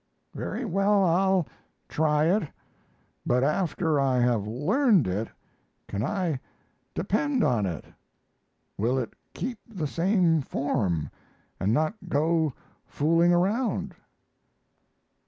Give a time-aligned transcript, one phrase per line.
[0.33, 1.47] "Very well, I'll
[1.87, 2.49] try it;
[3.23, 5.27] but, after I have learned it,
[5.87, 6.39] can I
[6.95, 7.85] depend on it?
[8.79, 11.11] Will it keep the same form,
[11.59, 12.51] and not go
[12.87, 13.93] fooling around?"